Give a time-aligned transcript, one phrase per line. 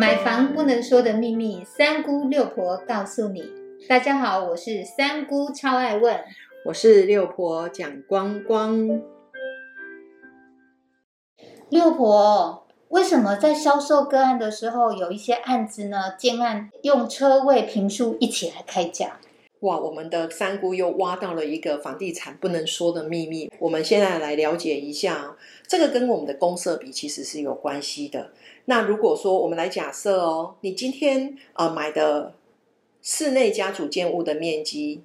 [0.00, 3.44] 买房不能说的秘密，三姑六婆告诉你。
[3.86, 6.24] 大家好，我是三姑，超爱问。
[6.64, 9.02] 我是六婆蒋光光。
[11.68, 16.14] 六婆，为什么在销售个案的时候，有一些案子呢？
[16.16, 19.18] 建案用车位平数一起来开价？
[19.60, 23.52] 哇，我们的三姑又挖到了一个房地产不能说的秘密。
[23.58, 25.36] 我们现在来了解一下，
[25.66, 28.32] 这个跟我们的公设比其实是有关系的。
[28.64, 32.32] 那如果说我们来假设哦，你今天呃买的
[33.02, 35.02] 室内家主建物的面积，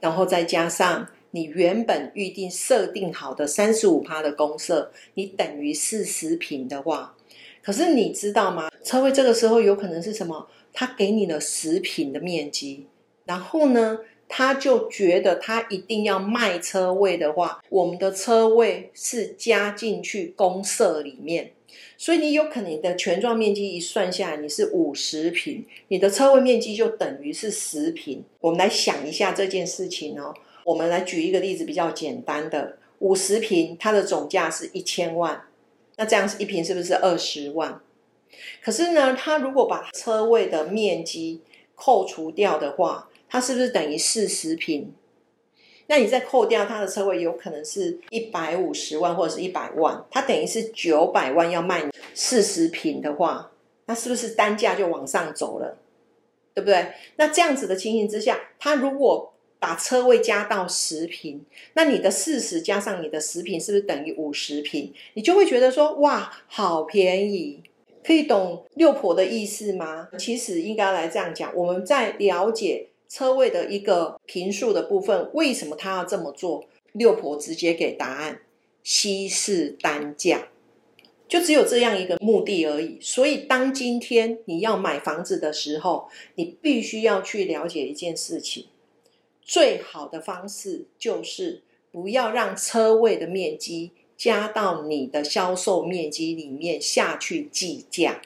[0.00, 7.14] 然后再加上你原本预定设定好的三十五趴的公设，你等于四十平的话，
[7.62, 8.68] 可是你知道吗？
[8.82, 10.48] 车位这个时候有可能是什么？
[10.72, 12.86] 他给你了十平的面积。
[13.30, 21.52] 然后呢，他就觉得他一定要卖车位的话，我们的车位是加进去公社里面，
[21.96, 28.24] 所以你有可能你的全幢面积一算下来，你是五十平，你的车位面积就等于是十平。
[28.40, 35.40] 我们来想一下这件事情哦，我们来举一个例子，比较简单的，五十平它的总价是一千万，
[35.98, 37.80] 那这样是一平是不是二十万？
[38.60, 41.42] 可是呢，他如果把车位的面积
[41.76, 44.92] 扣除掉的话，它是不是等于四十平？
[45.86, 53.50] 那你再扣掉它的车位，有可能是一百五十万或者是一百万，它等于是九百万要卖四十平的话，
[53.86, 55.78] 那是不是单价就往上走了？
[56.54, 56.92] 对不对？
[57.16, 64.92] 那这样子的情形之下，它如果把车位加到十平，那你的四十加上你的十平，是不是等于五十平？
[65.14, 67.62] 你就会觉得说，哇，好便宜！
[68.04, 70.08] 可以懂六婆的意思吗？
[70.18, 72.89] 其实应该来这样讲，我们在了解。
[73.10, 76.64] 车位的一个平数的部分，为什么他要这么做？
[76.92, 78.42] 六婆直接给答案：
[78.84, 80.48] 稀释单价，
[81.28, 82.98] 就只有这样一个目的而已。
[83.00, 88.66] 所以，当今天你要买房子的时候，你必须要去了解一件事情：
[89.42, 98.22] 最好的方式就是不要让车位的面积加到你的销售面积里面下去计价。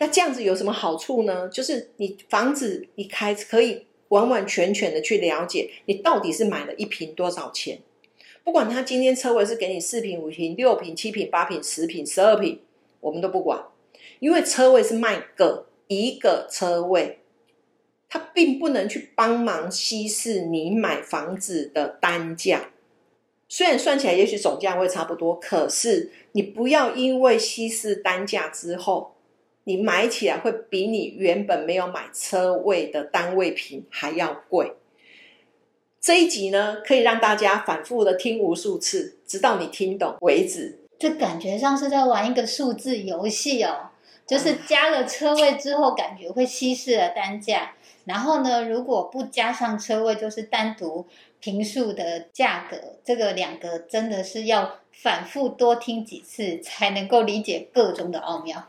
[0.00, 1.46] 那这样子有什么好处呢？
[1.50, 7.78] 就是你房子你开可以完完全全的去了解你到底是买了一平多少钱，
[8.42, 12.60] 不管他今天车位是给你四平、五平、六平、七平、八平、十平、十二平，
[13.00, 13.62] 我们都不管，
[14.20, 17.18] 因为车位是卖个一个车位，
[18.08, 22.70] 它并不能去帮忙稀释你买房子的单价。
[23.50, 29.12] 虽然算起来也许总价会差不多，可是你不要因为稀释单价之后。
[29.70, 34.72] 你买起来会比你原本没有买车位的单位平还要贵。
[36.00, 40.80] 这一集呢，可以让大家反复的听无数次，直到你听懂为止。
[40.98, 43.90] 这感觉像是在玩一个数字游戏哦，
[44.26, 47.74] 就是加了车位之后，感觉会稀释了单价。
[48.06, 51.06] 然后呢，如果不加上车位，就是单独
[51.38, 52.96] 平数的价格。
[53.04, 58.66] 这个两个真的是要反复多听几次，才能够理解各中的奥妙。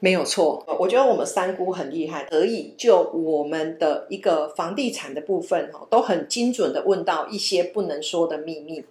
[0.00, 8.82] 没有错，我觉得我们三姑很厉害，可以就我们的一个房地产的部分哈，都很精准的问到一些不能说的秘密。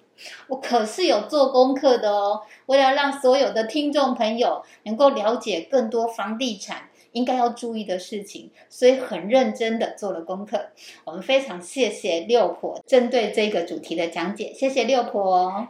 [0.48, 10.60] 我可是有做功课的哦，为了让所有的听众朋友能够了解更多房地产应该要注意的事情，所以很认真的做了功课。
[11.06, 15.70] 我们非常谢谢六婆针对这个主题的讲解，谢谢六婆。